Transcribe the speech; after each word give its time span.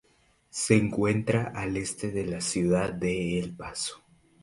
Se 0.49 0.75
encuentra 0.75 1.51
al 1.53 1.77
este 1.77 2.09
de 2.09 2.25
la 2.25 2.41
ciudad 2.41 2.91
de 2.91 3.37
El 3.37 3.55
Paso. 3.55 4.01